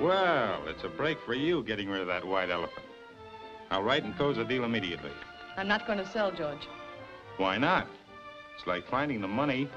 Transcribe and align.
Well, 0.00 0.66
it's 0.66 0.84
a 0.84 0.88
break 0.88 1.18
for 1.24 1.34
you 1.34 1.62
getting 1.62 1.88
rid 1.88 2.02
of 2.02 2.06
that 2.08 2.24
white 2.24 2.50
elephant. 2.50 2.84
I'll 3.70 3.82
write 3.82 4.04
and 4.04 4.16
close 4.16 4.36
the 4.36 4.44
deal 4.44 4.64
immediately. 4.64 5.10
I'm 5.56 5.68
not 5.68 5.86
going 5.86 5.98
to 5.98 6.06
sell, 6.06 6.30
George. 6.30 6.68
Why 7.38 7.56
not? 7.56 7.88
It's 8.56 8.66
like 8.66 8.86
finding 8.88 9.20
the 9.20 9.28
money. 9.28 9.68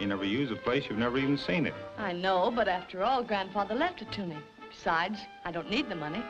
You 0.00 0.06
never 0.08 0.24
use 0.24 0.50
a 0.50 0.56
place, 0.56 0.84
you've 0.88 0.98
never 0.98 1.16
even 1.18 1.38
seen 1.38 1.66
it. 1.66 1.74
I 1.96 2.12
know, 2.12 2.50
but 2.50 2.66
after 2.66 3.04
all, 3.04 3.22
Grandfather 3.22 3.74
left 3.74 4.02
it 4.02 4.10
to 4.12 4.26
me. 4.26 4.36
Besides, 4.68 5.18
I 5.44 5.52
don't 5.52 5.70
need 5.70 5.88
the 5.88 5.94
money. 5.94 6.24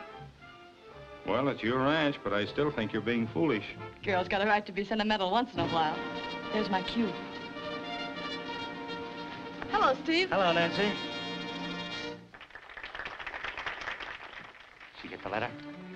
Well, 1.25 1.47
it's 1.47 1.63
your 1.63 1.79
ranch, 1.79 2.17
but 2.23 2.33
I 2.33 2.45
still 2.45 2.69
think 2.69 2.93
you're 2.93 3.01
being 3.01 3.27
foolish. 3.27 3.63
Girl's 4.03 4.27
got 4.27 4.41
a 4.41 4.45
right 4.45 4.65
to 4.65 4.71
be 4.71 4.83
sentimental 4.83 5.31
once 5.31 5.53
in 5.53 5.59
a 5.59 5.67
while. 5.69 5.97
There's 6.51 6.69
my 6.69 6.83
cue. 6.83 7.11
Hello, 9.71 9.95
Steve. 10.03 10.29
Hello, 10.29 10.51
Nancy. 10.51 10.91
The 15.23 15.29
letter? 15.29 15.49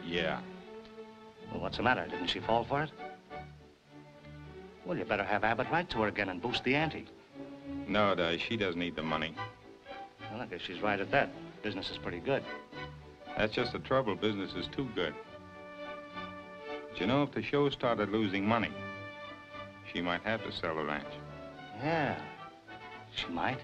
Yeah. 0.05 0.39
Well, 1.51 1.61
what's 1.61 1.77
the 1.77 1.83
matter? 1.83 2.05
Didn't 2.09 2.27
she 2.27 2.39
fall 2.39 2.63
for 2.63 2.83
it? 2.83 2.91
Well, 4.85 4.97
you 4.97 5.03
better 5.03 5.23
have 5.23 5.43
Abbott 5.43 5.67
write 5.71 5.89
to 5.91 6.01
her 6.01 6.07
again 6.07 6.29
and 6.29 6.41
boost 6.41 6.63
the 6.63 6.75
ante. 6.75 7.07
No, 7.87 8.15
does. 8.15 8.39
She 8.41 8.55
doesn't 8.57 8.79
need 8.79 8.95
the 8.95 9.03
money. 9.03 9.35
Well, 10.31 10.41
I 10.41 10.45
guess 10.45 10.61
she's 10.61 10.81
right 10.81 10.99
at 10.99 11.11
that. 11.11 11.29
Business 11.61 11.89
is 11.89 11.97
pretty 11.97 12.19
good. 12.19 12.43
That's 13.37 13.53
just 13.53 13.73
the 13.73 13.79
trouble. 13.79 14.15
Business 14.15 14.53
is 14.53 14.67
too 14.67 14.87
good. 14.95 15.13
But 16.89 16.99
you 16.99 17.07
know, 17.07 17.23
if 17.23 17.31
the 17.31 17.43
show 17.43 17.69
started 17.69 18.09
losing 18.09 18.45
money, 18.45 18.71
she 19.93 20.01
might 20.01 20.21
have 20.21 20.43
to 20.43 20.51
sell 20.51 20.75
the 20.75 20.83
ranch. 20.83 21.05
Yeah, 21.83 22.15
she 23.13 23.27
might. 23.27 23.59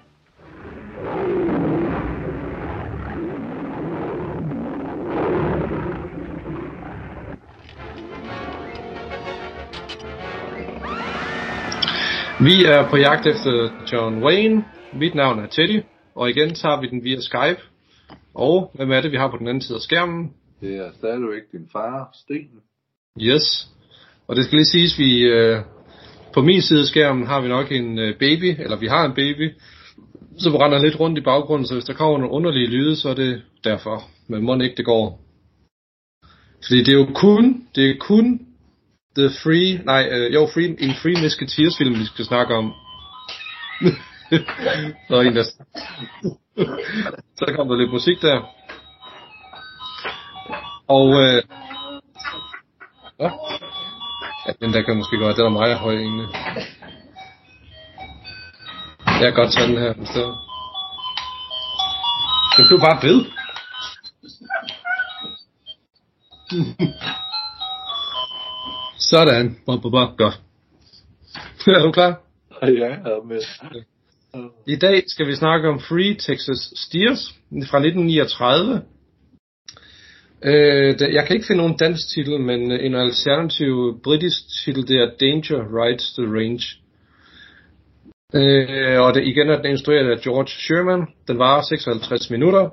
Vi 12.50 12.66
er 12.66 12.90
på 12.90 12.98
jagt 12.98 13.26
efter 13.28 13.70
John 13.92 14.24
Wayne. 14.24 14.66
Mit 14.94 15.16
navn 15.16 15.40
er 15.40 15.48
Teddy, 15.48 15.84
og 16.16 16.30
igen 16.30 16.54
tager 16.54 16.82
vi 16.82 16.88
den 16.88 17.04
via 17.04 17.20
Skype. 17.20 17.62
Og 18.34 18.72
hvem 18.76 18.92
er 18.92 19.02
det, 19.02 19.12
vi 19.12 19.18
har 19.18 19.32
på 19.32 19.38
den 19.38 19.48
anden 19.48 19.62
side 19.62 19.76
af 19.76 19.82
skærmen? 19.82 20.34
Det 20.62 20.76
er 20.76 20.92
stadigvæk 20.98 21.42
din 21.52 21.70
far, 21.72 22.10
Sten. 22.14 22.50
Yes. 23.22 23.68
Og 24.28 24.36
det 24.36 24.46
skal 24.46 24.56
lige 24.56 24.66
siges, 24.66 25.00
vi 25.00 25.24
øh, 25.24 25.60
på 26.34 26.42
min 26.42 26.62
side 26.62 26.80
af 26.80 26.86
skærmen 26.86 27.28
har 27.28 27.42
vi 27.42 27.48
nok 27.48 27.72
en 27.72 28.00
øh, 28.00 28.18
baby, 28.20 28.62
eller 28.64 28.78
vi 28.80 28.88
har 28.88 29.06
en 29.06 29.14
baby, 29.14 29.52
som 30.38 30.56
render 30.56 30.84
lidt 30.84 31.00
rundt 31.00 31.18
i 31.18 31.22
baggrunden, 31.22 31.68
så 31.68 31.74
hvis 31.74 31.86
der 31.86 31.94
kommer 31.94 32.18
nogle 32.18 32.34
underlige 32.34 32.68
lyde, 32.68 32.96
så 32.96 33.10
er 33.10 33.16
det 33.16 33.42
derfor. 33.64 34.04
Men 34.28 34.44
må 34.44 34.60
ikke 34.60 34.78
det 34.78 34.86
går. 34.86 35.20
Fordi 36.68 36.80
det 36.84 36.94
er 36.94 36.98
jo 36.98 37.08
kun, 37.16 37.68
det 37.76 37.90
er 37.90 37.96
kun 38.00 38.53
The 39.16 39.30
Free, 39.44 39.84
nej, 39.86 40.08
øh, 40.12 40.34
jo, 40.34 40.50
free, 40.54 40.76
en 40.80 40.96
Free 41.02 41.22
Musketeers 41.24 41.78
film, 41.78 42.00
vi 42.00 42.06
skal 42.06 42.26
snakke 42.26 42.56
om. 42.56 42.74
er 45.10 45.22
en, 45.22 45.36
der... 45.36 45.44
så 47.38 47.54
kom 47.56 47.68
der 47.68 47.76
lidt 47.76 47.92
musik 47.92 48.22
der. 48.22 48.42
Og, 50.88 51.22
øh... 51.22 51.44
Ja. 53.20 53.30
ja, 54.48 54.52
den 54.62 54.74
der 54.74 54.82
kan 54.82 54.98
måske 54.98 55.18
godt, 55.18 55.38
den 55.38 55.46
er 55.46 55.50
meget 55.50 55.78
høj 55.78 55.94
egentlig. 55.96 56.28
Jeg 59.06 59.20
kan 59.20 59.34
godt 59.34 59.54
tage 59.54 59.68
den 59.68 59.78
her 59.78 59.94
stedet. 60.06 60.36
Den 62.58 62.68
blev 62.68 62.80
bare 62.80 63.00
ved. 63.04 63.26
Sådan. 69.14 69.58
Bop. 69.66 70.18
Godt. 70.18 70.42
er 71.78 71.84
du 71.86 71.92
klar? 71.92 72.22
Ja, 72.62 72.68
jeg 72.68 72.92
er 72.92 73.24
med. 73.28 73.42
I 74.68 74.76
dag 74.76 75.04
skal 75.08 75.28
vi 75.28 75.36
snakke 75.36 75.70
om 75.70 75.80
Free 75.80 76.14
Texas 76.14 76.74
Steers 76.76 77.34
fra 77.70 77.78
1939. 77.78 78.82
Øh, 80.44 81.14
jeg 81.14 81.26
kan 81.26 81.36
ikke 81.36 81.48
finde 81.48 81.62
nogen 81.62 81.78
dansk 81.78 82.04
titel, 82.14 82.40
men 82.40 82.72
øh, 82.72 82.86
en 82.86 82.96
alternativ 82.96 84.00
britisk 84.04 84.40
titel, 84.64 84.88
det 84.88 84.98
er 84.98 85.10
Danger 85.20 85.60
Rides 85.78 86.14
the 86.18 86.26
Range. 86.38 86.66
Øh, 88.36 89.02
og 89.02 89.14
det, 89.14 89.24
igen 89.24 89.50
er 89.50 89.62
den 89.62 89.72
instrueret 89.72 90.12
af 90.12 90.22
George 90.22 90.48
Sherman. 90.48 91.08
Den 91.28 91.40
varer 91.40 91.62
56 91.62 92.30
minutter. 92.30 92.70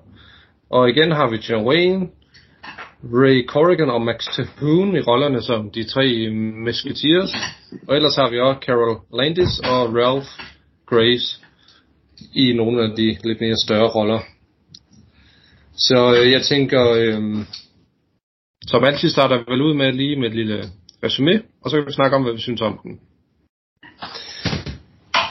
Og 0.70 0.88
igen 0.88 1.10
har 1.12 1.30
vi 1.30 1.36
John 1.48 1.66
Wayne, 1.66 2.08
Ray 3.04 3.46
Corrigan 3.46 3.90
og 3.90 4.02
Max 4.02 4.24
Terhune 4.36 4.98
i 4.98 5.00
rollerne 5.00 5.42
som 5.42 5.70
de 5.70 5.84
tre 5.84 6.30
musketeers. 6.64 7.32
Og 7.88 7.96
ellers 7.96 8.16
har 8.16 8.30
vi 8.30 8.40
også 8.40 8.60
Carol 8.60 9.00
Landis 9.14 9.58
og 9.58 9.94
Ralph 9.94 10.28
Grace 10.86 11.40
i 12.34 12.52
nogle 12.52 12.82
af 12.82 12.96
de 12.96 13.16
lidt 13.24 13.40
mere 13.40 13.56
større 13.66 13.90
roller. 13.94 14.20
Så 15.76 16.14
øh, 16.18 16.32
jeg 16.32 16.42
tænker, 16.42 16.92
øh, 16.92 17.46
som 18.66 18.84
altid 18.84 19.10
starter 19.10 19.38
vi 19.38 19.44
vel 19.48 19.62
ud 19.62 19.74
med 19.74 19.92
lige 19.92 20.16
med 20.20 20.28
et 20.28 20.34
lille 20.34 20.64
resume, 21.04 21.42
og 21.62 21.70
så 21.70 21.76
kan 21.76 21.86
vi 21.86 21.92
snakke 21.92 22.16
om, 22.16 22.22
hvad 22.22 22.32
vi 22.32 22.40
synes 22.40 22.60
om 22.60 22.80
den. 22.82 23.00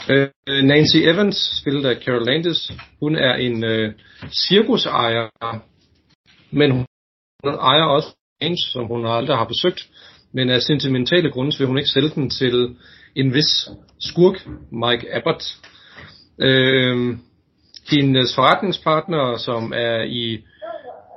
Øh, 0.10 0.64
Nancy 0.64 0.98
Evans, 0.98 1.60
spillet 1.62 1.86
af 1.86 2.04
Carol 2.04 2.26
Landis, 2.26 2.72
hun 3.00 3.16
er 3.16 3.34
en 3.36 3.64
øh, 3.64 3.94
cirkusejer, 4.48 5.30
men 6.52 6.72
hun 6.72 6.86
ejer 7.44 7.84
også 7.84 8.16
en, 8.42 8.58
som 8.58 8.86
hun 8.86 9.06
aldrig 9.06 9.38
har 9.38 9.46
besøgt, 9.46 9.88
men 10.34 10.50
af 10.50 10.62
sentimentale 10.62 11.32
grunde 11.32 11.58
vil 11.58 11.68
hun 11.68 11.78
ikke 11.78 11.90
sælge 11.90 12.10
den 12.10 12.30
til 12.30 12.76
en 13.16 13.34
vis 13.34 13.70
skurk, 14.00 14.48
Mike 14.72 15.16
Abbott. 15.16 15.44
Øh, 16.42 17.18
hendes 17.92 18.36
forretningspartner, 18.36 19.38
som 19.38 19.74
er 19.76 20.04
i, 20.04 20.38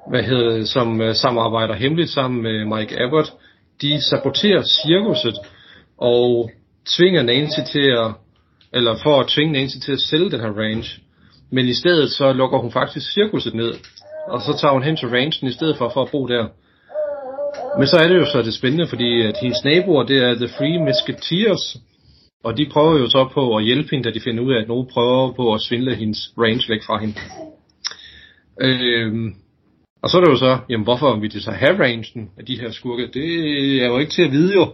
hvad 0.08 0.22
hedder 0.22 0.50
det, 0.50 0.68
som 0.68 1.00
øh, 1.00 1.14
samarbejder 1.14 1.74
hemmeligt 1.74 2.10
sammen 2.10 2.42
med 2.42 2.64
Mike 2.64 3.00
Abbott, 3.00 3.32
de 3.82 4.02
saboterer 4.02 4.62
cirkuset 4.62 5.36
og 5.98 6.50
tvinger 6.96 7.22
Nancy 7.22 7.60
til 7.72 7.86
at, 8.02 8.10
eller 8.72 8.94
for 9.02 9.20
at 9.20 9.28
tvinge 9.28 9.52
Nancy 9.52 9.76
til 9.84 9.92
at 9.92 10.00
sælge 10.00 10.30
den 10.30 10.40
her 10.40 10.52
range. 10.52 11.00
Men 11.50 11.68
i 11.68 11.74
stedet 11.74 12.10
så 12.10 12.32
lukker 12.32 12.58
hun 12.58 12.72
faktisk 12.72 13.12
cirkuset 13.12 13.54
ned, 13.54 13.74
og 14.28 14.40
så 14.42 14.58
tager 14.60 14.72
hun 14.72 14.82
hen 14.82 14.96
til 14.96 15.08
ranchen 15.08 15.48
i 15.48 15.52
stedet 15.52 15.76
for, 15.78 15.88
for 15.94 16.02
at 16.02 16.10
bo 16.12 16.26
der. 16.26 16.46
Men 17.78 17.86
så 17.86 17.96
er 17.96 18.08
det 18.08 18.16
jo 18.16 18.24
så 18.24 18.42
det 18.42 18.54
spændende, 18.54 18.86
fordi 18.86 19.22
at 19.22 19.36
hendes 19.42 19.64
naboer, 19.64 20.04
det 20.04 20.18
er 20.18 20.34
The 20.34 20.48
Free 20.48 20.78
Musketeers, 20.78 21.76
og 22.44 22.56
de 22.58 22.66
prøver 22.72 22.98
jo 22.98 23.08
så 23.08 23.28
på 23.34 23.56
at 23.56 23.64
hjælpe 23.64 23.88
hende, 23.90 24.04
da 24.04 24.14
de 24.14 24.20
finder 24.20 24.42
ud 24.44 24.52
af, 24.52 24.60
at 24.62 24.68
nogen 24.68 24.88
prøver 24.92 25.32
på 25.32 25.54
at 25.54 25.60
svindle 25.68 25.94
hendes 25.94 26.32
range 26.38 26.64
væk 26.68 26.82
fra 26.86 26.98
hende. 26.98 27.14
Øhm, 28.60 29.34
og 30.02 30.10
så 30.10 30.16
er 30.16 30.20
det 30.24 30.30
jo 30.30 30.36
så, 30.36 30.58
jamen 30.68 30.84
hvorfor 30.84 31.20
vil 31.20 31.32
de 31.32 31.40
så 31.40 31.50
have 31.50 31.82
rangen 31.82 32.30
af 32.38 32.46
de 32.46 32.60
her 32.60 32.70
skurke? 32.70 33.10
Det 33.14 33.28
er 33.82 33.86
jo 33.86 33.98
ikke 33.98 34.12
til 34.12 34.22
at 34.22 34.32
vide 34.32 34.54
jo. 34.54 34.66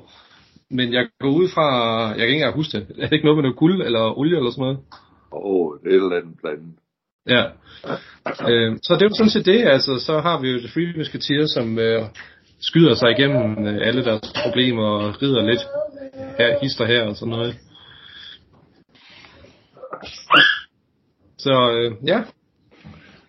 Men 0.70 0.92
jeg 0.92 1.06
går 1.20 1.30
ud 1.30 1.48
fra, 1.48 1.66
jeg 2.08 2.16
kan 2.16 2.28
ikke 2.28 2.34
engang 2.34 2.56
huske 2.56 2.78
det. 2.78 2.86
Er 2.98 3.06
det 3.06 3.12
ikke 3.12 3.24
noget 3.24 3.36
med 3.36 3.42
noget 3.42 3.56
guld 3.56 3.82
eller 3.82 4.18
olie 4.18 4.36
eller 4.36 4.50
sådan 4.50 4.62
noget? 4.62 4.78
Åh, 5.32 5.40
oh, 5.42 5.76
et 5.86 5.94
eller 5.94 6.16
andet 6.16 6.34
blandt. 6.42 6.78
Ja. 7.28 7.44
Øh, 8.50 8.76
så 8.82 8.94
det 8.94 9.02
er 9.02 9.08
jo 9.08 9.14
sådan 9.14 9.30
set 9.30 9.46
det, 9.46 9.60
altså, 9.66 9.98
så 9.98 10.20
har 10.20 10.40
vi 10.40 10.50
jo 10.50 10.58
The 10.58 10.68
Free 10.68 10.94
Musketeer, 10.96 11.46
som 11.46 11.78
øh, 11.78 12.02
skyder 12.60 12.94
sig 12.94 13.10
igennem 13.10 13.66
øh, 13.66 13.86
alle 13.86 14.04
deres 14.04 14.32
problemer 14.44 14.88
og 14.88 15.22
rider 15.22 15.42
lidt 15.42 15.60
her, 16.38 16.58
hister 16.62 16.84
her 16.84 17.02
og 17.02 17.16
sådan 17.16 17.32
noget. 17.32 17.54
Så 21.38 21.70
øh, 21.72 22.08
ja, 22.08 22.22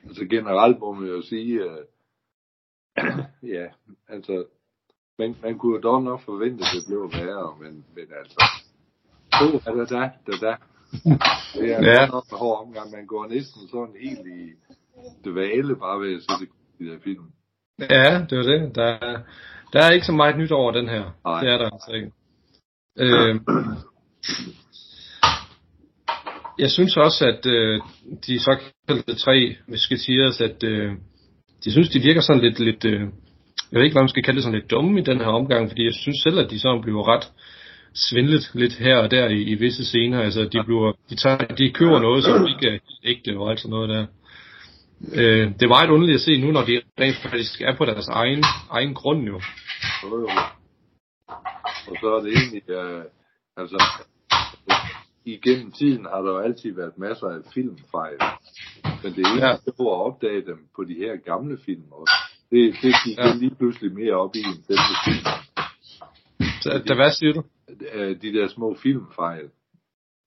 Altså 0.09 0.25
generelt 0.25 0.79
må 0.79 0.93
man 0.93 1.09
jo 1.09 1.21
sige, 1.21 1.53
øh, 1.63 1.83
ja, 3.55 3.65
altså, 4.07 4.45
man, 5.19 5.35
man 5.43 5.57
kunne 5.57 5.75
jo 5.75 5.81
dog 5.81 6.03
nok 6.03 6.21
forvente, 6.21 6.63
at 6.63 6.71
det 6.75 6.83
blev 6.87 7.11
værre, 7.13 7.57
men, 7.61 7.85
men 7.95 8.05
altså, 8.19 8.39
oh, 9.41 9.51
da, 9.65 9.85
da, 9.95 10.09
da, 10.27 10.47
da. 10.47 10.55
Det 11.53 11.71
er 11.73 11.83
Ja. 11.83 12.01
ja. 12.01 12.05
nok 12.07 12.23
en 12.31 12.37
hård 12.37 12.65
omgang. 12.67 12.91
Man 12.91 13.05
går 13.05 13.27
næsten 13.27 13.61
sådan 13.71 13.95
helt 14.01 14.19
i 14.27 14.39
dvale 15.29 15.75
bare 15.75 15.99
ved 16.01 16.15
at 16.15 16.21
se 16.21 16.45
det 16.45 16.49
i 16.79 16.85
der 16.89 16.97
film. 17.03 17.23
ja, 17.79 18.25
det 18.29 18.37
var 18.37 18.43
det. 18.43 18.75
Der, 18.75 18.83
er- 18.83 19.21
der 19.73 19.79
er 19.83 19.91
ikke 19.91 20.05
så 20.05 20.11
meget 20.11 20.37
nyt 20.37 20.51
over 20.51 20.71
den 20.71 20.87
her. 20.89 21.03
Nej. 21.25 21.39
Det 21.43 21.49
er 21.49 21.57
der 21.57 21.69
altså 21.69 21.91
ikke. 21.91 22.11
Øh, 22.99 23.39
jeg 26.59 26.71
synes 26.71 26.97
også, 26.97 27.25
at 27.27 27.45
øh, 27.45 27.81
de 28.27 28.39
såkaldte 28.39 29.15
tre 29.15 29.55
musketeers, 29.67 30.41
at 30.41 30.63
øh, 30.63 30.91
de 31.63 31.71
synes, 31.71 31.89
de 31.89 31.99
virker 31.99 32.21
sådan 32.21 32.41
lidt, 32.41 32.59
lidt 32.59 32.85
øh, 32.85 33.01
jeg 33.71 33.77
ved 33.77 33.83
ikke, 33.83 33.93
hvad 33.93 34.01
man 34.03 34.09
skal 34.09 34.23
kalde 34.23 34.35
det, 34.37 34.43
sådan 34.43 34.59
lidt 34.59 34.71
dumme 34.71 34.99
i 34.99 35.03
den 35.03 35.17
her 35.17 35.27
omgang, 35.27 35.69
fordi 35.69 35.85
jeg 35.85 35.93
synes 35.93 36.17
selv, 36.23 36.39
at 36.39 36.49
de 36.51 36.59
sådan 36.59 36.81
bliver 36.81 37.07
ret 37.07 37.31
svindlet 37.95 38.51
lidt 38.53 38.73
her 38.73 38.97
og 38.97 39.11
der 39.11 39.27
i, 39.29 39.41
i 39.41 39.55
visse 39.55 39.85
scener. 39.85 40.21
Altså, 40.21 40.41
de, 40.43 40.63
bliver, 40.65 40.91
de, 41.09 41.15
tager, 41.15 41.37
de 41.37 41.71
køber 41.71 41.99
noget, 41.99 42.23
som 42.23 42.47
ikke 42.47 42.67
er 42.75 42.79
ægte 43.03 43.37
og 43.39 43.49
alt 43.51 43.59
sådan 43.59 43.69
noget 43.69 43.89
der. 43.89 44.05
øh, 45.13 45.47
det 45.53 45.61
er 45.61 45.67
meget 45.67 45.89
underligt 45.89 46.15
at 46.15 46.21
se 46.21 46.41
nu, 46.41 46.51
når 46.51 46.65
de 46.65 46.81
rent 46.99 47.15
faktisk 47.17 47.61
er 47.61 47.75
på 47.77 47.85
deres 47.85 48.07
egen, 48.07 48.43
egen 48.71 48.93
grund 48.93 49.23
jo. 49.23 49.41
Jo, 50.03 50.19
jo. 50.19 50.29
Og 51.89 51.95
så 52.01 52.07
er 52.15 52.19
det 52.23 52.33
egentlig, 52.37 52.69
øh, 52.69 53.03
altså, 53.57 53.83
igennem 55.25 55.71
tiden 55.71 56.05
har 56.05 56.21
der 56.21 56.31
jo 56.31 56.37
altid 56.39 56.75
været 56.75 56.97
masser 56.97 57.27
af 57.27 57.39
filmfejl. 57.53 58.17
Men 59.03 59.13
det 59.15 59.25
er 59.25 59.33
ikke 59.33 59.45
Ja. 59.47 59.51
at 59.53 59.73
opdage 59.79 60.41
dem 60.49 60.57
på 60.75 60.83
de 60.83 60.93
her 60.93 61.13
gamle 61.25 61.57
film 61.65 61.83
også. 61.91 62.13
Det, 62.51 62.75
det 62.81 62.93
gik 63.05 63.17
Ja. 63.17 63.33
lige 63.35 63.55
pludselig 63.55 63.93
mere 63.93 64.13
op 64.13 64.35
i 64.35 64.39
end 64.39 64.59
selve 64.67 64.95
film. 65.05 65.25
Så, 66.61 66.83
da, 66.87 66.95
hvad 66.95 67.11
siger 67.11 67.33
du? 67.33 67.43
Øh, 67.93 68.21
De 68.21 68.33
der 68.33 68.47
små 68.47 68.75
filmfejl. 68.83 69.49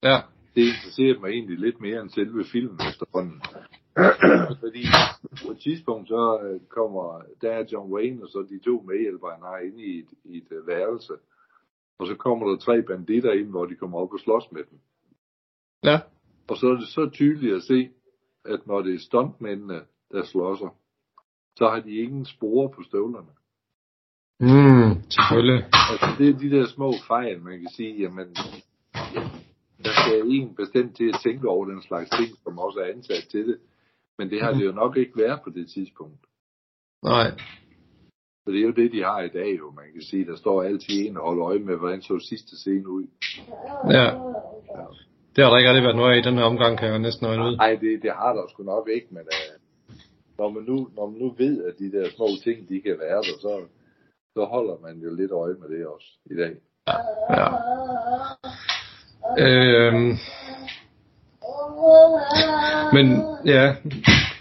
Ja, 0.03 0.17
Det 0.55 0.61
interesserer 0.61 1.19
mig 1.19 1.29
egentlig 1.29 1.59
lidt 1.59 1.81
mere 1.81 2.01
end 2.01 2.09
selve 2.09 2.43
filmen 2.51 2.79
efterhånden. 2.89 3.41
Fordi 4.63 4.83
på 5.45 5.51
et 5.51 5.59
tidspunkt 5.59 6.07
så 6.07 6.39
øh, 6.43 6.59
kommer, 6.69 7.21
der 7.41 7.51
er 7.51 7.63
John 7.71 7.93
Wayne 7.93 8.23
og 8.23 8.29
så 8.29 8.45
de 8.49 8.59
to 8.59 8.81
medhjælpere, 8.81 9.31
han 9.31 9.41
har 9.41 9.57
inde 9.57 9.83
i 9.83 9.99
et, 9.99 10.09
i 10.23 10.37
et 10.37 10.47
øh, 10.51 10.67
værelse. 10.67 11.13
Og 11.99 12.07
så 12.07 12.15
kommer 12.15 12.49
der 12.49 12.57
tre 12.57 12.81
banditter 12.81 13.31
ind, 13.31 13.49
hvor 13.49 13.65
de 13.65 13.75
kommer 13.75 13.99
op 13.99 14.13
og 14.13 14.19
slås 14.19 14.51
med 14.51 14.63
dem. 14.69 14.79
ja, 15.83 15.99
Og 16.49 16.57
så 16.57 16.67
er 16.67 16.75
det 16.75 16.87
så 16.87 17.09
tydeligt 17.13 17.55
at 17.55 17.63
se, 17.63 17.89
at 18.45 18.67
når 18.67 18.81
det 18.81 18.93
er 18.93 18.99
stuntmændene, 18.99 19.81
der 20.11 20.23
slåsser, 20.23 20.75
så 21.55 21.69
har 21.69 21.79
de 21.79 21.91
ingen 21.91 22.25
spore 22.25 22.69
på 22.69 22.81
støvlerne. 22.83 23.29
Mm, 24.39 24.89
selvfølgelig. 25.09 25.63
Altså, 25.91 26.07
det 26.17 26.29
er 26.29 26.37
de 26.39 26.51
der 26.51 26.65
små 26.67 26.93
fejl, 27.07 27.41
man 27.41 27.59
kan 27.59 27.69
sige, 27.75 28.01
jamen, 28.01 28.27
ja, 29.15 29.21
der 29.83 29.91
skal 29.99 30.21
en 30.25 30.55
bestemt 30.55 30.95
til 30.97 31.07
at 31.13 31.19
tænke 31.23 31.49
over 31.49 31.65
den 31.65 31.81
slags 31.81 32.09
ting, 32.09 32.29
som 32.43 32.59
også 32.59 32.79
er 32.79 32.93
ansat 32.95 33.23
til 33.31 33.47
det. 33.47 33.57
Men 34.17 34.29
det 34.29 34.41
har 34.41 34.51
det 34.53 34.65
jo 34.65 34.71
nok 34.71 34.97
ikke 34.97 35.17
været 35.17 35.39
på 35.43 35.49
det 35.49 35.69
tidspunkt. 35.69 36.21
Nej, 37.03 37.31
For 38.43 38.51
det 38.51 38.59
er 38.59 38.63
jo 38.63 38.71
det, 38.71 38.91
de 38.91 39.03
har 39.03 39.21
i 39.21 39.27
dag, 39.27 39.57
jo. 39.59 39.71
Man 39.71 39.85
kan 39.93 40.01
sige, 40.01 40.25
der 40.25 40.35
står 40.35 40.63
altid 40.63 41.07
en 41.07 41.17
og 41.17 41.23
holder 41.23 41.45
øje 41.45 41.59
med, 41.59 41.75
hvordan 41.77 42.01
så 42.01 42.19
sidste 42.29 42.57
scene 42.57 42.89
ud. 42.89 43.05
ja. 43.97 44.07
Det 45.35 45.43
har 45.43 45.49
der 45.51 45.57
ikke 45.57 45.69
rigtig 45.69 45.83
været 45.83 45.95
noget 45.95 46.13
af 46.13 46.17
i 46.17 46.27
den 46.29 46.37
her 46.37 46.43
omgang, 46.43 46.77
kan 46.77 46.87
jeg 46.87 46.99
næsten 46.99 47.27
regne 47.27 47.43
ud. 47.47 47.57
Nej, 47.57 47.75
det, 47.81 48.03
det 48.03 48.11
har 48.11 48.33
der 48.33 48.43
sgu 48.49 48.63
nok 48.63 48.89
ikke, 48.95 49.07
men 49.09 49.21
uh, 49.21 49.53
når, 50.37 50.49
man 50.49 50.63
nu, 50.63 50.89
når 50.95 51.09
man 51.09 51.19
nu 51.19 51.29
ved, 51.37 51.63
at 51.63 51.73
de 51.79 51.91
der 51.91 52.09
små 52.15 52.27
ting, 52.43 52.69
de 52.69 52.81
kan 52.81 52.95
være 52.99 53.21
der, 53.27 53.35
så, 53.45 53.53
så 54.33 54.45
holder 54.45 54.77
man 54.85 54.95
jo 55.03 55.15
lidt 55.15 55.31
øje 55.31 55.55
med 55.61 55.77
det 55.77 55.87
også 55.87 56.09
i 56.31 56.35
dag. 56.41 56.53
Ja. 57.37 57.47
Øhm, 59.45 60.17
men 62.95 63.05
ja, 63.45 63.75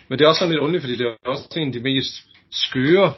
men 0.09 0.19
det 0.19 0.25
er 0.25 0.29
også 0.29 0.39
sådan 0.39 0.53
lidt 0.53 0.61
underligt, 0.61 0.83
fordi 0.83 0.97
det 0.97 1.07
er 1.07 1.31
også 1.31 1.49
en 1.57 1.67
af 1.67 1.73
de 1.73 1.81
mest 1.81 2.13
skøre 2.51 3.13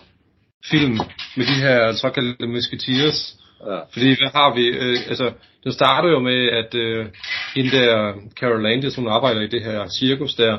film 0.70 0.98
med 1.36 1.46
de 1.46 1.60
her 1.66 1.92
såkaldte 1.92 2.46
musketeers. 2.46 3.36
Ja, 3.66 3.78
Fordi 3.92 4.06
hvad 4.06 4.32
har 4.34 4.54
vi? 4.54 4.66
Øh, 4.66 4.98
altså, 5.08 5.32
det 5.64 5.74
starter 5.74 6.08
jo 6.08 6.18
med, 6.18 6.48
at 6.48 6.74
øh, 6.74 7.06
hende 7.54 7.70
der 7.70 8.14
Carol 8.40 8.62
Landis, 8.62 8.96
hun 8.96 9.08
arbejder 9.08 9.40
i 9.40 9.46
det 9.46 9.62
her 9.62 9.88
cirkus 9.88 10.34
der. 10.34 10.58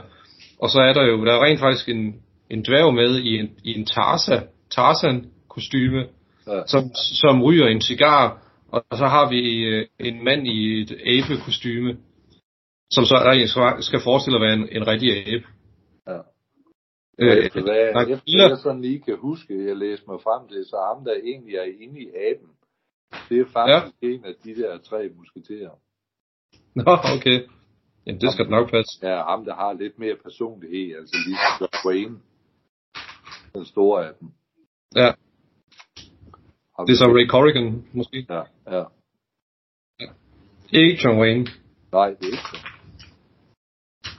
Og 0.60 0.70
så 0.70 0.80
er 0.80 0.94
der 0.94 1.04
jo, 1.04 1.26
der 1.26 1.34
er 1.34 1.44
rent 1.44 1.60
faktisk 1.60 1.90
en, 1.90 2.16
en 2.50 2.64
dværg 2.64 2.94
med 2.94 3.20
i 3.20 3.40
en, 3.40 3.50
i 3.64 3.80
en 3.80 3.86
Tarsa, 3.86 4.40
Tarzan 4.72 5.26
kostyme, 5.58 6.02
ja, 6.48 6.60
som, 6.68 6.82
som 7.22 7.44
ryger 7.44 7.68
en 7.68 7.82
cigar. 7.82 8.24
Og 8.76 8.98
så 9.02 9.06
har 9.16 9.30
vi 9.30 9.42
øh, 9.72 9.88
en 10.00 10.24
mand 10.24 10.48
i 10.48 10.82
et 10.82 10.92
abe-kostyme, 11.14 11.92
som 12.96 13.04
så 13.06 13.16
rent 13.16 13.84
skal- 13.86 14.06
forestille 14.10 14.38
at 14.40 14.46
være 14.46 14.54
en, 14.60 14.68
en 14.78 14.88
rigtig 14.88 15.10
abe. 15.34 15.48
ja. 16.08 16.20
Øh, 17.20 17.46
efter, 17.46 17.62
hvad, 17.62 18.08
efter 18.16 18.48
jeg 18.50 18.58
sådan 18.58 18.82
lige 18.82 19.02
kan 19.02 19.18
huske, 19.18 19.68
jeg 19.68 19.78
læste 19.78 20.06
mig 20.08 20.20
frem 20.28 20.48
til, 20.48 20.66
så 20.66 20.78
ham, 20.90 21.06
der 21.06 21.14
egentlig 21.32 21.56
er 21.56 21.68
inde 21.84 22.00
i 22.02 22.08
aben, 22.30 22.50
det 23.30 23.38
er 23.42 23.46
faktisk 23.54 23.96
ja. 24.02 24.08
en 24.08 24.26
af 24.26 24.34
de 24.44 24.56
der 24.62 24.78
tre 24.78 25.10
musketerer. 25.18 25.74
Nå, 26.76 26.92
okay. 27.18 27.38
Jamen, 28.06 28.22
det 28.22 28.34
skal 28.34 28.50
nok 28.50 28.72
passe. 28.72 29.00
Ja, 29.08 29.16
ham, 29.24 29.46
der 29.46 29.56
har 29.56 29.74
lidt 29.74 30.00
mere 30.00 30.16
personlighed, 30.24 30.98
altså 31.00 31.16
lige 31.28 31.38
John 31.60 31.78
Wayne. 31.86 32.18
Den 33.54 33.66
store 33.66 34.08
af 34.08 34.14
dem. 34.20 34.30
Ja, 34.96 35.12
det 36.88 36.94
er 36.94 36.98
så 36.98 37.06
Ray 37.06 37.28
Corrigan, 37.28 37.84
måske. 37.94 38.26
Ja, 38.30 38.42
ja. 38.78 38.84
Ikke 40.72 41.02
John 41.04 41.20
Wayne. 41.20 41.48
Nej, 41.94 42.10
det 42.10 42.22
er 42.22 42.32
ikke 42.32 42.50
det. 42.54 42.62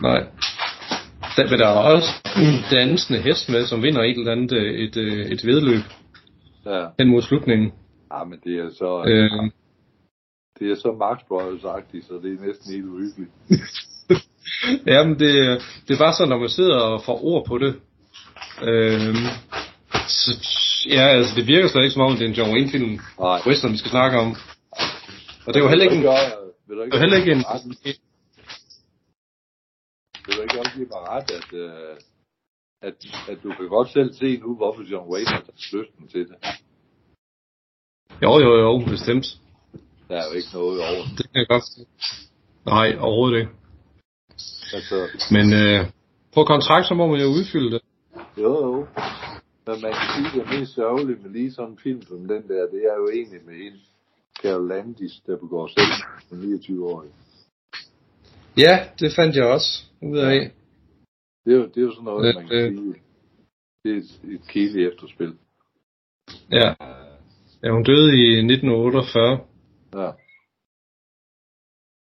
Nej. 0.00 0.20
Der, 1.36 1.50
men 1.50 1.58
der 1.58 1.66
er 1.68 1.78
også 1.94 2.08
en 2.36 2.54
dansende 2.78 3.20
hest 3.20 3.48
med, 3.48 3.66
som 3.66 3.82
vinder 3.82 4.02
et 4.02 4.18
eller 4.18 4.32
andet 4.32 4.52
øh, 4.52 4.74
et, 4.74 4.96
øh, 4.96 5.26
et 5.26 5.44
vedløb 5.46 5.82
Ja. 6.66 6.86
hen 6.98 7.08
mod 7.08 7.22
slutningen. 7.22 7.72
ja, 8.12 8.24
men 8.24 8.38
det 8.44 8.58
er 8.58 8.70
så, 8.70 9.04
Øh, 9.08 9.50
det 10.58 10.70
er 10.70 10.74
så 10.74 10.92
Max 10.92 11.18
Brothers-agtigt, 11.30 12.06
så 12.08 12.14
det 12.22 12.32
er 12.40 12.46
næsten 12.46 12.72
helt 12.74 12.86
uhyggeligt. 12.86 13.30
ja, 14.92 15.04
men 15.06 15.18
det, 15.18 15.60
det 15.88 15.94
er 15.94 15.98
bare 15.98 16.12
sådan, 16.14 16.28
når 16.28 16.38
man 16.38 16.48
sidder 16.48 16.78
og 16.80 17.02
får 17.04 17.24
ord 17.24 17.46
på 17.46 17.58
det. 17.58 17.74
Øh, 18.62 19.14
så, 20.08 20.30
ja, 20.88 21.04
altså 21.16 21.32
det 21.36 21.46
virker 21.46 21.68
slet 21.68 21.82
ikke 21.84 21.94
som 21.94 22.02
om, 22.02 22.12
det 22.16 22.24
er 22.24 22.28
en 22.28 22.38
John 22.38 22.52
Wayne-film, 22.54 23.00
western, 23.46 23.72
vi 23.72 23.78
skal 23.78 23.90
snakke 23.90 24.18
om. 24.18 24.36
Og 25.46 25.48
det 25.54 25.56
er 25.56 25.64
jo 25.64 25.68
heller 25.68 25.84
ikke 25.84 25.96
en, 25.96 26.02
Vil 26.68 26.76
du 26.76 26.82
ikke, 26.82 26.96
er 26.96 27.00
heller 27.00 27.16
ikke 27.16 27.32
en, 27.32 27.44
vil 30.26 30.36
du 30.36 30.42
ikke 30.42 30.58
også 30.58 30.72
give 30.76 30.88
mig 30.94 31.02
ret, 31.12 31.30
at, 31.38 31.48
øh, 31.52 31.96
at, 32.82 32.94
at 33.30 33.38
du 33.42 33.48
kan 33.58 33.68
godt 33.68 33.88
selv 33.92 34.14
se 34.14 34.36
nu, 34.36 34.56
hvorfor 34.56 34.82
John 34.90 35.10
Wayne 35.12 35.28
har 35.28 35.42
lysten 35.72 36.08
til 36.08 36.20
det. 36.28 36.36
jo, 38.22 38.32
jo, 38.44 38.50
jo, 38.64 38.84
bestemt. 38.88 39.26
Der 40.08 40.16
er 40.16 40.24
jo 40.30 40.36
ikke 40.36 40.48
noget 40.54 40.80
over. 40.80 41.02
det. 41.08 41.18
Det 41.18 41.26
kan 41.30 41.38
jeg 41.40 41.48
godt 41.48 41.64
se. 41.64 41.80
Nej, 42.66 42.96
overhovedet 42.98 43.38
ikke. 43.40 43.52
Altså, 44.76 44.96
Men 45.30 45.46
øh, 45.52 45.86
på 46.34 46.44
kontrakt, 46.44 46.86
så 46.88 46.94
må 46.94 47.06
man 47.06 47.20
jo 47.20 47.26
udfylde 47.26 47.70
det. 47.70 47.82
jo, 48.36 48.52
jo. 48.66 48.86
Men 49.66 49.76
man 49.82 49.92
kan 49.92 50.06
sige, 50.14 50.40
det 50.40 50.58
mest 50.58 50.74
sørgelige 50.74 51.18
med 51.22 51.30
lige 51.30 51.52
sådan 51.52 51.70
en 51.70 51.78
film 51.78 52.02
som 52.02 52.18
den 52.18 52.42
der, 52.48 52.62
det 52.74 52.80
er 52.90 52.96
jo 53.00 53.08
egentlig 53.08 53.40
med 53.46 53.54
en 53.54 53.76
Carol 54.42 54.68
Landis, 54.68 55.22
der 55.26 55.36
begår 55.36 55.66
selv 55.66 55.92
som 56.28 56.38
29 56.38 56.86
år. 56.86 57.04
Ja, 58.56 58.74
det 59.00 59.12
fandt 59.16 59.36
jeg 59.36 59.44
også 59.44 59.84
ud 60.02 60.18
af. 60.18 60.50
Det 61.44 61.52
er 61.52 61.56
jo, 61.56 61.66
det 61.66 61.76
er 61.76 61.80
jo 61.80 61.92
sådan 61.92 62.04
noget, 62.04 62.28
Øh, 62.28 62.34
man 62.34 62.48
kan 62.48 62.56
øh. 62.56 62.78
sige, 62.78 62.94
det 63.84 63.92
er 63.92 63.96
et, 63.96 64.34
et 64.34 64.48
kedeligt 64.48 64.92
efterspil. 64.92 65.34
Ja. 66.52 66.74
ja, 67.62 67.70
hun 67.70 67.84
døde 67.84 68.10
i 68.22 68.26
1948. 68.38 69.40
Ja, 69.94 70.10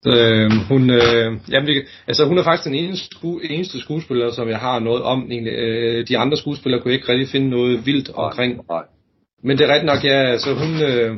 Øh, 0.06 0.50
hun, 0.68 0.90
øh, 0.90 1.32
jamen, 1.50 1.68
altså, 2.06 2.24
hun 2.24 2.38
er 2.38 2.42
faktisk 2.44 2.64
den 2.64 2.74
eneste, 2.74 3.06
sku, 3.06 3.38
eneste 3.38 3.80
skuespiller, 3.80 4.30
som 4.30 4.48
jeg 4.48 4.58
har 4.58 4.78
noget 4.78 5.02
om. 5.02 5.30
Egentlig. 5.30 5.52
Øh, 5.52 6.08
de 6.08 6.18
andre 6.18 6.36
skuespillere 6.36 6.80
kunne 6.80 6.94
ikke 6.94 7.12
rigtig 7.12 7.28
finde 7.28 7.48
noget 7.48 7.86
vildt 7.86 8.10
omkring. 8.14 8.60
nej. 8.68 8.82
Men 9.44 9.58
det 9.58 9.64
er 9.64 9.74
rigtigt 9.74 9.92
nok, 9.94 10.04
ja, 10.04 10.30
altså 10.30 10.54
hun 10.54 10.82
øh, 10.82 11.16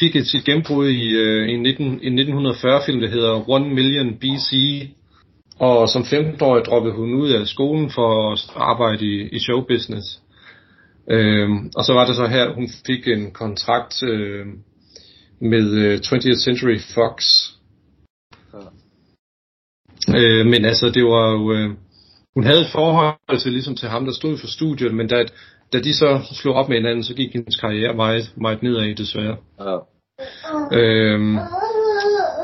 fik 0.00 0.16
et 0.16 0.26
sit 0.26 0.44
gennembrud 0.44 0.88
i, 0.88 1.10
øh, 1.10 1.48
en, 1.48 1.62
19, 1.62 2.00
en 2.02 2.18
1940-film, 2.18 3.00
der 3.00 3.08
hedder 3.08 3.50
One 3.50 3.74
Million 3.74 4.14
BC. 4.14 4.52
Og 5.58 5.88
som 5.88 6.02
15-årig 6.02 6.64
droppede 6.64 6.94
hun 6.94 7.14
ud 7.14 7.30
af 7.30 7.46
skolen 7.46 7.90
for 7.90 8.32
at 8.32 8.50
arbejde 8.56 9.06
i, 9.06 9.28
i 9.28 9.38
showbusiness. 9.38 10.06
Øh, 11.10 11.48
og 11.76 11.84
så 11.84 11.92
var 11.92 12.06
det 12.06 12.16
så 12.16 12.26
her, 12.26 12.54
hun 12.54 12.68
fik 12.86 13.08
en 13.08 13.30
kontrakt 13.30 14.02
øh, 14.02 14.46
med 15.40 15.70
øh, 15.70 15.98
20th 16.06 16.44
Century 16.44 16.78
Fox. 16.94 17.24
Øh, 20.14 20.46
men 20.46 20.64
altså, 20.64 20.90
det 20.90 21.04
var 21.04 21.30
jo... 21.30 21.52
Øh, 21.52 21.70
hun 22.34 22.44
havde 22.44 22.60
et 22.60 22.72
forhold 22.72 23.38
til, 23.38 23.52
ligesom 23.52 23.74
til 23.74 23.88
ham, 23.88 24.04
der 24.04 24.12
stod 24.12 24.38
for 24.38 24.46
studiet, 24.46 24.94
men 24.94 25.08
da, 25.08 25.24
da 25.72 25.80
de 25.80 25.94
så 25.94 26.20
slog 26.32 26.54
op 26.54 26.68
med 26.68 26.76
hinanden, 26.76 27.04
så 27.04 27.14
gik 27.14 27.32
hendes 27.32 27.56
karriere 27.56 27.94
meget, 27.94 28.32
meget 28.36 28.62
nedad, 28.62 28.94
desværre. 28.94 29.36
Ja, 29.60 29.76
Øhm, 30.72 31.36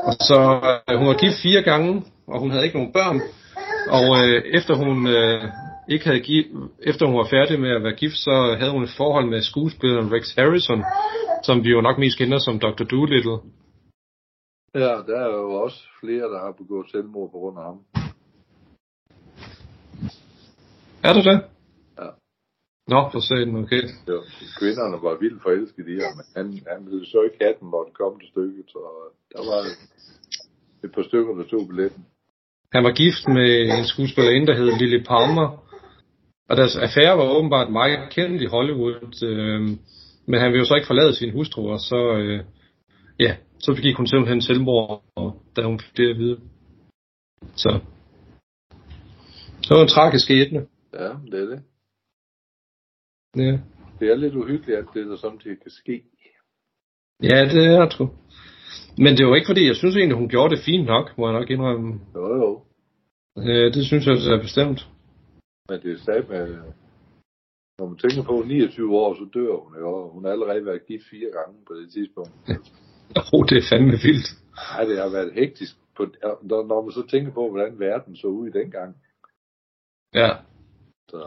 og 0.07 0.13
så, 0.13 0.39
øh, 0.89 0.97
hun 0.97 1.07
var 1.07 1.13
gift 1.13 1.41
fire 1.41 1.61
gange, 1.61 2.03
og 2.27 2.39
hun 2.39 2.51
havde 2.51 2.63
ikke 2.65 2.77
nogen 2.77 2.93
børn. 2.93 3.21
Og 3.89 4.05
øh, 4.21 4.41
efter 4.57 4.73
hun 4.75 5.07
øh, 5.07 5.41
ikke 5.89 6.05
havde 6.05 6.19
gift, 6.19 6.47
efter 6.83 7.05
hun 7.05 7.17
var 7.17 7.27
færdig 7.29 7.59
med 7.59 7.71
at 7.75 7.83
være 7.83 7.95
gift, 7.95 8.17
så 8.17 8.55
havde 8.59 8.71
hun 8.71 8.83
et 8.83 8.95
forhold 8.97 9.29
med 9.29 9.41
skuespilleren 9.41 10.13
Rex 10.13 10.35
Harrison, 10.37 10.83
som 11.43 11.63
vi 11.63 11.69
jo 11.69 11.81
nok 11.81 11.97
mest 11.97 12.17
kender 12.17 12.37
som 12.37 12.59
Dr. 12.59 12.83
Doolittle. 12.83 13.37
Ja, 14.73 14.93
der 15.07 15.17
er 15.25 15.29
jo 15.41 15.53
også 15.53 15.79
flere, 15.99 16.25
der 16.33 16.39
har 16.39 16.51
begået 16.51 16.91
selvmord 16.91 17.31
på 17.31 17.37
grund 17.37 17.57
af 17.57 17.63
ham. 17.63 17.79
Er 21.03 21.13
det 21.13 21.23
det? 21.29 21.39
Ja. 21.99 22.09
Nå, 22.87 22.99
for 23.11 23.19
satan, 23.19 23.55
okay. 23.63 23.83
Jo, 24.11 24.17
kvinderne 24.59 24.97
var 25.07 25.15
vildt 25.23 25.41
forelskede 25.41 25.91
i 25.95 25.99
ham, 26.03 26.13
men 26.19 26.27
han, 26.37 26.45
han 26.73 26.81
ville 26.91 27.05
så 27.05 27.19
ikke 27.27 27.37
have 27.41 27.55
den, 27.59 27.67
når 27.73 27.83
det 27.83 27.93
kom 27.93 28.19
til 28.19 28.29
stykket, 28.33 28.65
så 28.73 28.79
der 29.33 29.41
var 29.51 29.61
et 30.83 30.91
par 30.95 31.03
stykker, 31.03 31.33
der 31.35 31.43
tog 31.43 31.67
billetten. 31.69 32.05
Han 32.75 32.83
var 32.83 32.93
gift 33.03 33.23
med 33.27 33.49
en 33.77 33.85
skuespillerinde, 33.85 34.47
der 34.47 34.55
hed 34.59 34.69
Lily 34.79 35.03
Palmer. 35.03 35.47
Og 36.49 36.57
deres 36.57 36.75
affære 36.75 37.17
var 37.17 37.27
åbenbart 37.37 37.71
meget 37.71 37.99
kendt 38.09 38.41
i 38.41 38.45
Hollywood. 38.45 39.23
Øh, 39.29 39.61
men 40.29 40.39
han 40.39 40.49
ville 40.51 40.63
jo 40.63 40.65
så 40.65 40.75
ikke 40.75 40.87
forlade 40.87 41.15
sin 41.15 41.31
hustru, 41.31 41.71
og 41.71 41.79
så, 41.79 41.99
øh, 42.17 42.43
ja, 43.19 43.35
så 43.63 43.69
begik 43.75 43.95
hun 43.97 44.07
simpelthen 44.07 44.41
selvmord, 44.41 45.03
da 45.55 45.61
hun 45.63 45.79
fik 45.79 45.97
det 45.97 46.09
at 46.09 46.17
vide. 46.17 46.39
Så. 47.55 47.71
Det 49.63 49.71
var 49.75 49.81
en 49.81 49.95
tragisk 49.95 50.23
skæbne. 50.25 50.67
Ja, 50.93 51.09
det 51.31 51.39
er 51.43 51.47
det. 51.53 51.61
Ja. 53.35 53.53
Det 53.99 54.11
er 54.11 54.15
lidt 54.15 54.35
uhyggeligt, 54.35 54.77
at 54.77 54.85
det 54.93 55.05
der 55.05 55.17
samtidig 55.17 55.57
kan 55.61 55.71
ske. 55.71 56.03
ja, 57.23 57.39
det 57.53 57.65
er 57.65 57.71
jeg. 57.71 58.07
Men 58.97 59.17
det 59.17 59.27
var 59.27 59.35
ikke 59.35 59.51
fordi, 59.51 59.67
jeg 59.67 59.75
synes 59.75 59.95
egentlig, 59.95 60.17
hun 60.17 60.29
gjorde 60.29 60.55
det 60.55 60.63
fint 60.65 60.85
nok, 60.85 61.17
må 61.17 61.23
jeg 61.29 61.39
nok 61.39 61.49
indrømme. 61.49 61.99
Jo, 62.15 62.27
jo. 62.41 62.49
Øh, 63.37 63.73
det 63.73 63.85
synes 63.85 64.05
jeg 64.05 64.15
er 64.35 64.41
bestemt. 64.41 64.79
Men 65.69 65.81
det 65.83 65.91
er 65.91 65.97
stadig 65.97 66.25
med, 66.29 66.47
når 67.77 67.85
man 67.87 67.97
tænker 67.97 68.23
på 68.23 68.43
29 68.47 68.97
år, 68.97 69.13
så 69.13 69.25
dør 69.33 69.55
hun 69.63 69.73
jo. 69.79 70.09
Hun 70.13 70.23
har 70.23 70.31
allerede 70.31 70.65
været 70.65 70.87
gift 70.87 71.05
fire 71.09 71.29
gange 71.37 71.55
på 71.67 71.73
det 71.73 71.91
tidspunkt. 71.93 72.31
Oh, 73.33 73.45
det 73.49 73.57
er 73.57 73.67
fandme 73.69 73.97
vildt. 74.05 74.27
Nej, 74.55 74.83
det 74.83 74.97
har 74.97 75.09
været 75.09 75.33
hektisk. 75.33 75.73
På, 75.97 76.07
når, 76.41 76.67
når 76.67 76.81
man 76.81 76.91
så 76.91 77.03
tænker 77.11 77.31
på, 77.31 77.49
hvordan 77.49 77.79
verden 77.79 78.15
så 78.15 78.27
ud 78.27 78.47
i 78.47 78.51
dengang. 78.51 78.95
Ja. 80.13 80.29
Så, 81.09 81.17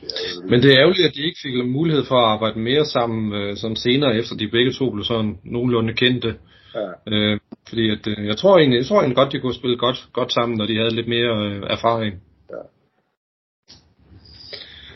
det 0.00 0.08
er 0.16 0.42
jo 0.42 0.48
Men 0.50 0.62
det 0.62 0.70
er 0.72 0.80
ærgerligt, 0.80 1.08
at 1.08 1.14
de 1.14 1.26
ikke 1.26 1.40
fik 1.42 1.54
mulighed 1.66 2.04
for 2.04 2.18
at 2.18 2.28
arbejde 2.34 2.58
mere 2.60 2.84
sammen 2.84 3.32
øh, 3.32 3.56
sådan 3.56 3.76
senere, 3.76 4.16
efter 4.16 4.36
de 4.36 4.48
begge 4.48 4.72
to 4.72 4.90
blev 4.90 5.04
sådan 5.04 5.38
nogenlunde 5.44 5.94
kendte. 5.94 6.38
Ja, 6.74 6.88
Øh, 7.12 7.40
fordi 7.68 7.90
at, 7.90 8.06
øh, 8.06 8.26
jeg 8.26 8.36
tror 8.36 8.58
egentlig, 8.58 8.78
jeg 8.78 8.86
tror 8.86 8.98
egentlig 8.98 9.16
godt, 9.16 9.32
de 9.32 9.40
kunne 9.40 9.54
spille 9.54 9.78
godt, 9.78 10.08
godt 10.12 10.32
sammen, 10.32 10.58
når 10.58 10.66
de 10.66 10.76
havde 10.76 10.94
lidt 10.94 11.08
mere 11.08 11.32
øh, 11.46 11.62
erfaring. 11.70 12.14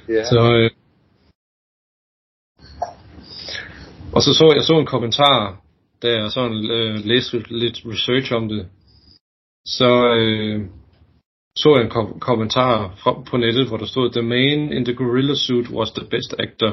ja. 0.08 0.24
Så, 0.24 0.40
øh, 0.56 0.70
og 4.14 4.22
så 4.22 4.34
så 4.34 4.52
jeg 4.54 4.62
så 4.62 4.78
en 4.78 4.86
kommentar, 4.86 5.60
da 6.02 6.08
jeg 6.20 6.30
sådan 6.30 6.70
øh, 6.70 6.94
læste 7.04 7.38
lidt 7.62 7.78
research 7.86 8.32
om 8.34 8.48
det. 8.48 8.68
Så 9.66 10.14
øh, 10.16 10.66
så 11.56 11.68
jeg 11.76 11.84
en 11.84 11.90
kom- 11.90 12.20
kommentar 12.20 12.94
fra, 13.02 13.22
på 13.30 13.36
nettet, 13.36 13.68
hvor 13.68 13.76
der 13.76 13.86
stod, 13.86 14.10
The 14.10 14.22
man 14.22 14.72
in 14.72 14.84
the 14.84 14.94
gorilla 14.94 15.34
suit 15.34 15.68
was 15.70 15.90
the 15.90 16.06
best 16.10 16.34
actor. 16.38 16.70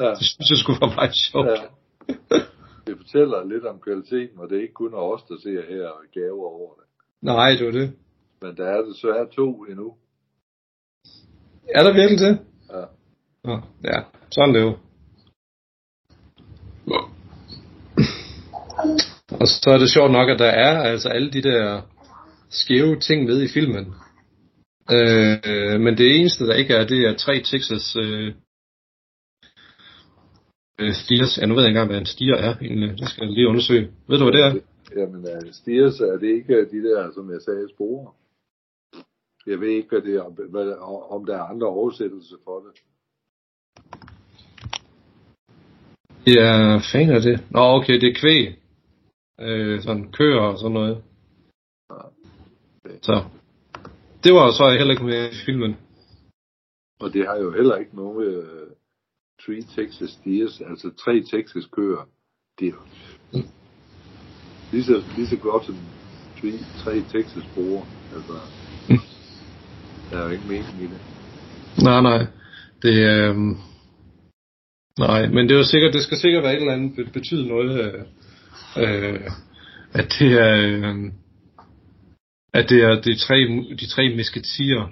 ja. 0.00 0.10
Det 0.10 0.24
synes 0.30 0.50
jeg 0.50 0.58
skulle 0.58 0.80
være 0.80 0.94
meget 0.94 1.14
sjovt. 1.16 1.46
ja. 1.48 1.62
Det 2.86 2.96
fortæller 2.96 3.44
lidt 3.44 3.64
om 3.64 3.78
kvaliteten, 3.80 4.38
og 4.40 4.48
det 4.48 4.56
er 4.58 4.62
ikke 4.62 4.74
kun 4.74 4.94
os, 4.94 5.22
der 5.22 5.36
ser 5.42 5.62
her 5.68 5.86
og 5.88 6.02
gaver 6.14 6.46
over 6.60 6.72
det. 6.74 6.84
Nej, 7.22 7.50
det 7.58 7.66
var 7.66 7.72
det. 7.72 7.92
Men 8.42 8.56
der 8.56 8.64
er 8.66 8.82
desværre 8.82 9.26
to 9.36 9.64
endnu. 9.64 9.94
Er 11.74 11.82
der 11.82 11.92
virkelig 11.92 12.18
det? 12.26 12.38
Ja. 12.72 13.56
Ja, 13.84 13.98
sådan 14.30 14.54
det 14.54 14.60
jo. 14.60 14.72
Og 19.40 19.46
så 19.46 19.70
er 19.70 19.78
det 19.78 19.90
sjovt 19.90 20.12
nok, 20.12 20.28
at 20.30 20.38
der 20.38 20.52
er 20.66 20.82
altså 20.82 21.08
alle 21.08 21.30
de 21.30 21.42
der 21.42 21.82
skæve 22.50 23.00
ting 23.00 23.24
med 23.24 23.42
i 23.42 23.48
filmen. 23.48 23.94
Øh, 24.96 25.80
men 25.80 25.98
det 25.98 26.16
eneste, 26.16 26.46
der 26.46 26.54
ikke 26.54 26.74
er, 26.74 26.86
det 26.86 27.06
er 27.06 27.14
tre 27.16 27.34
Texas 27.44 27.96
øh, 27.96 28.34
øh, 30.80 30.92
stiers. 30.92 31.38
Ja, 31.38 31.46
nu 31.46 31.54
ved 31.54 31.62
jeg 31.62 31.68
ikke 31.70 31.78
engang, 31.78 31.90
hvad 31.90 32.00
en 32.00 32.06
stier 32.06 32.36
er. 32.36 32.54
egentlig. 32.56 32.98
Det 32.98 33.08
skal 33.08 33.24
jeg 33.24 33.32
lige 33.32 33.48
undersøge. 33.48 33.90
Ved 34.08 34.18
du, 34.18 34.24
hvad 34.24 34.32
det 34.32 34.44
er? 34.46 34.52
Jamen, 34.96 35.26
øh, 35.28 35.46
uh, 35.46 35.52
stiers 35.52 36.00
er 36.00 36.16
det 36.18 36.28
ikke 36.38 36.54
de 36.74 36.82
der, 36.88 37.12
som 37.14 37.30
jeg 37.32 37.40
sagde, 37.40 37.68
sporer. 37.74 38.14
Jeg 39.46 39.60
ved 39.60 39.68
ikke, 39.68 39.88
hvad 39.88 40.00
det 40.00 40.14
er, 40.14 40.48
hvad, 40.50 40.72
om 41.10 41.26
der 41.26 41.36
er 41.36 41.42
andre 41.42 41.66
oversættelser 41.66 42.36
for 42.44 42.58
det. 42.64 42.72
Ja, 46.34 46.76
fanden 46.92 47.16
er 47.16 47.20
det? 47.20 47.44
Nå, 47.50 47.60
okay, 47.60 48.00
det 48.00 48.08
er 48.08 48.20
kvæg. 48.20 48.58
Øh, 49.40 49.82
sådan 49.82 50.12
køer 50.12 50.40
og 50.40 50.58
sådan 50.58 50.72
noget. 50.72 51.02
Så. 53.02 53.24
Det 54.24 54.34
var 54.34 54.50
så 54.52 54.76
heller 54.78 54.90
ikke 54.94 55.04
med 55.04 55.32
i 55.32 55.34
filmen. 55.46 55.76
Og 57.00 57.12
det 57.12 57.26
har 57.26 57.36
jo 57.36 57.52
heller 57.52 57.76
ikke 57.76 57.96
noget 57.96 58.38
uh, 58.38 58.68
Three 59.42 59.62
Texas 59.76 60.10
Steers, 60.10 60.60
altså 60.60 60.90
tre 61.04 61.22
Texas 61.30 61.66
køer. 61.72 62.08
Det 62.58 62.68
er 62.68 62.72
jo 62.72 62.82
lige 64.72 64.84
så, 64.84 65.02
lige 65.16 65.26
så 65.26 65.36
godt 65.36 65.64
som 65.66 65.76
three, 66.40 66.58
tre 66.84 66.94
Texas 67.12 67.42
sporer. 67.52 67.84
Altså, 68.14 68.32
Mm. 68.88 68.98
der 70.10 70.18
er 70.18 70.24
jo 70.24 70.30
ikke 70.30 70.44
mening 70.48 70.76
i 70.82 70.86
det. 70.86 71.00
Nej, 71.82 72.00
nej. 72.00 72.26
Det 72.82 72.94
øh, 73.12 73.36
Nej, 75.06 75.26
men 75.34 75.42
det 75.48 75.54
er 75.54 75.58
jo 75.58 75.64
sikkert, 75.64 75.92
det 75.94 76.02
skal 76.02 76.18
sikkert 76.18 76.42
være 76.42 76.52
et 76.54 76.60
eller 76.60 76.72
andet 76.72 76.96
be- 76.96 77.10
betyde 77.12 77.48
noget, 77.48 77.70
øh, 77.84 78.00
øh, 79.14 79.20
at 79.92 80.06
det 80.18 80.32
er, 80.32 80.54
øh, 80.66 81.12
at 82.52 82.68
det 82.70 82.82
er 82.82 83.00
de 83.00 83.14
tre, 83.18 83.36
de 83.80 83.86
tre 83.94 84.16
misketier, 84.16 84.82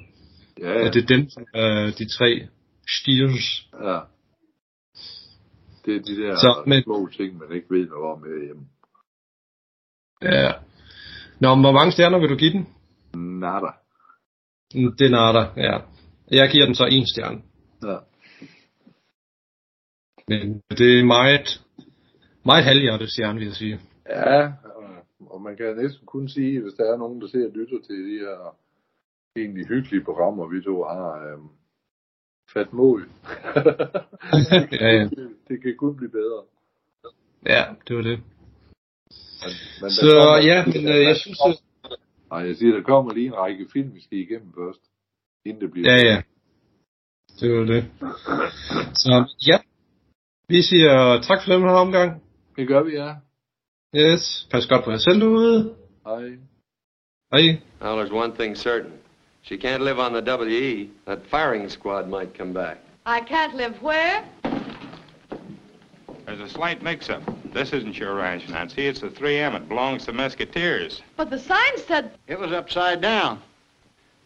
Ja, 0.61 0.87
at 0.87 0.95
det 0.95 1.03
er 1.03 1.07
dem, 1.07 1.31
som 1.31 1.43
er 1.55 1.91
de 1.99 2.09
tre 2.17 2.49
stiers. 2.99 3.67
ja. 3.83 3.99
Det 5.87 5.97
er 5.97 6.03
de 6.03 6.23
der 6.23 6.37
Så, 6.37 6.62
men- 6.67 6.83
små 6.83 7.09
ting, 7.17 7.38
man 7.38 7.53
ikke 7.57 7.67
ved 7.71 7.87
noget 7.88 8.12
om 8.12 8.23
herhjemme. 8.23 8.62
Ja. 10.23 10.53
Nå, 11.41 11.55
men 11.55 11.62
hvor 11.65 11.73
mange 11.73 11.93
stjerner 11.93 12.19
vil 12.19 12.29
du 12.31 12.37
give 12.37 12.53
den? 12.53 12.67
Nada. 13.41 13.71
Det 14.99 15.07
er 15.07 15.11
natter, 15.11 15.47
ja. 15.57 15.79
Jeg 16.31 16.50
giver 16.50 16.65
den 16.67 16.75
så 16.75 16.85
en 16.85 17.07
stjerne. 17.15 17.41
Ja. 17.83 17.97
Men 20.28 20.62
det 20.70 21.00
er 21.00 21.04
meget, 21.04 21.61
meget 22.44 22.64
halvhjertet 22.64 23.11
stjerne, 23.11 23.38
vil 23.38 23.47
jeg 23.47 23.54
sige. 23.54 23.80
Ja, 24.11 24.52
og- 25.30 25.42
man 25.42 25.56
kan 25.56 25.76
næsten 25.76 26.06
kun 26.06 26.28
sige, 26.28 26.61
hvis 26.62 26.75
der 26.75 26.92
er 26.92 26.97
nogen, 26.99 27.20
der 27.20 27.28
ser 27.28 27.44
og 27.47 27.52
lytter 27.54 27.78
til 27.87 27.97
de 27.97 28.18
her 28.18 28.56
egentlig 29.37 29.66
hyggelige 29.66 30.04
programmer, 30.04 30.49
vi 30.49 30.62
to 30.62 30.85
har, 30.85 31.32
øhm, 31.32 31.49
fat 32.52 32.73
mod. 32.73 33.00
Ja, 34.80 34.88
ja. 34.97 35.04
det, 35.04 35.30
det 35.49 35.62
kan 35.62 35.75
kun 35.76 35.97
blive 35.97 36.11
bedre. 36.11 36.42
Ja, 37.47 37.62
det 37.88 37.97
var 37.97 38.02
det. 38.02 38.18
Men, 39.42 39.52
men 39.80 39.88
der 39.88 39.88
Så 39.90 40.11
kommer- 40.11 40.47
ja, 40.50 40.58
men 40.66 40.88
øh, 40.94 41.02
jeg 41.11 41.16
synes, 41.16 41.38
at... 41.49 41.61
Nej, 42.30 42.38
jeg 42.40 42.56
siger, 42.56 42.75
der 42.75 42.82
kommer 42.82 43.14
lige 43.14 43.26
en 43.26 43.35
række 43.37 43.66
film, 43.73 43.94
vi 43.94 44.00
skal 44.00 44.18
igennem 44.18 44.52
først, 44.54 44.80
inden 45.44 45.62
det 45.62 45.70
bliver 45.70 45.90
Ja, 45.92 45.97
ja. 46.11 46.23
Det 47.40 47.49
var 47.58 47.64
det. 47.64 47.85
Så 48.94 49.12
ja, 49.50 49.58
vi 50.49 50.62
siger 50.62 51.21
tak 51.21 51.43
for 51.43 51.52
den 51.52 51.62
her 51.62 51.71
omgang. 51.71 52.23
Det 52.57 52.69
gør 52.69 52.83
vi, 52.83 52.93
ja. 52.93 53.14
Yes, 53.95 54.47
pas 54.50 54.67
godt 54.67 54.85
på 54.85 54.90
jer 54.90 54.99
selv 54.99 55.21
derude. 55.21 55.75
Hej. 56.07 56.38
Hej. 57.33 57.61
Well, 57.81 57.97
there's 57.99 58.12
one 58.12 58.33
thing 58.37 58.57
certain. 58.57 58.93
She 59.43 59.57
can't 59.57 59.83
live 59.83 59.99
on 59.99 60.12
the 60.12 60.23
WE. 60.23 60.88
That 61.07 61.19
firing 61.31 61.71
squad 61.71 62.09
might 62.09 62.38
come 62.38 62.52
back. 62.52 62.76
I 63.07 63.21
can't 63.21 63.55
live 63.55 63.75
where? 63.83 64.25
There's 66.26 66.40
a 66.40 66.49
slight 66.49 66.83
mix-up. 66.83 67.23
This 67.55 67.73
isn't 67.73 67.97
your 67.97 68.14
ranch, 68.14 68.49
Nancy. 68.49 68.87
It's 68.87 69.00
the 69.00 69.09
3M. 69.09 69.55
It 69.57 69.69
belongs 69.69 70.05
to 70.05 70.12
Musketeers. 70.12 71.02
But 71.17 71.31
the 71.31 71.38
sign 71.38 71.78
said... 71.87 72.11
It 72.26 72.38
was 72.38 72.52
upside 72.52 73.00
down. 73.00 73.40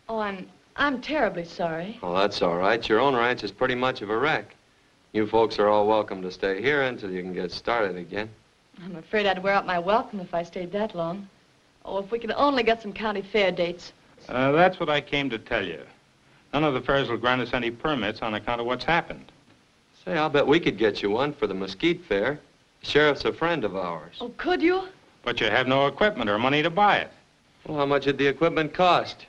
Oh, 0.09 0.19
I'm... 0.19 0.49
I'm 0.75 1.01
terribly 1.01 1.45
sorry. 1.45 1.99
Well, 2.03 2.15
that's 2.15 2.43
all 2.43 2.57
right. 2.57 2.89
Your 2.89 2.99
own 2.99 3.15
ranch 3.15 3.45
is 3.45 3.53
pretty 3.53 3.77
much 3.77 4.03
of 4.03 4.11
a 4.11 4.17
wreck. 4.19 4.57
You 5.13 5.27
folks 5.27 5.59
are 5.59 5.69
all 5.69 5.87
welcome 5.87 6.23
to 6.23 6.31
stay 6.31 6.63
here 6.63 6.83
until 6.83 7.11
you 7.11 7.21
can 7.21 7.35
get 7.35 7.53
started 7.53 7.99
again. 7.99 8.31
I'm 8.83 8.97
afraid 8.97 9.27
I'd 9.27 9.43
wear 9.43 9.53
out 9.53 9.67
my 9.67 9.79
welcome 9.79 10.21
if 10.21 10.33
I 10.33 10.43
stayed 10.43 10.73
that 10.73 10.95
long. 10.95 11.29
Oh, 11.85 11.99
if 11.99 12.11
we 12.11 12.19
could 12.19 12.33
only 12.33 12.63
get 12.63 12.81
some 12.81 12.95
county 12.95 13.21
fair 13.21 13.53
dates. 13.53 13.93
Uh, 14.27 14.53
that's 14.53 14.81
what 14.81 14.89
I 14.89 15.03
came 15.03 15.29
to 15.29 15.39
tell 15.39 15.67
you. 15.67 15.81
None 16.55 16.65
of 16.65 16.73
the 16.73 16.81
fairs 16.81 17.11
will 17.11 17.19
grant 17.19 17.43
us 17.43 17.53
any 17.53 17.71
permits 17.71 18.23
on 18.23 18.33
account 18.33 18.63
of 18.63 18.67
what's 18.67 18.85
happened. 18.85 19.31
Say, 20.03 20.17
I'll 20.17 20.31
bet 20.31 20.47
we 20.47 20.59
could 20.59 20.79
get 20.79 21.03
you 21.03 21.11
one 21.11 21.35
for 21.35 21.47
the 21.47 21.55
Mesquite 21.55 22.03
Fair. 22.07 22.41
The 22.81 22.87
sheriff's 22.87 23.27
a 23.27 23.35
friend 23.35 23.65
of 23.65 23.77
ours. 23.77 24.17
Oh, 24.19 24.33
could 24.39 24.63
you? 24.63 24.85
But 25.25 25.41
you 25.41 25.47
have 25.49 25.69
no 25.69 25.89
equipment 25.89 26.31
or 26.31 26.39
money 26.39 26.63
to 26.63 26.71
buy 26.71 26.99
it. 26.99 27.11
Well, 27.67 27.77
how 27.77 27.87
much 27.87 28.05
did 28.05 28.17
the 28.17 28.29
equipment 28.29 28.73
cost? 28.73 29.27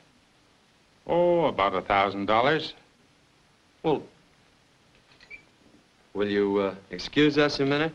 Oh, 1.07 1.45
about 1.45 1.75
a 1.75 1.81
thousand 1.81 2.27
dollars. 2.27 2.73
Well, 3.83 4.01
will 6.13 6.29
you 6.29 6.59
uh, 6.59 6.75
excuse 6.91 7.37
us 7.37 7.59
a 7.59 7.65
minute? 7.65 7.91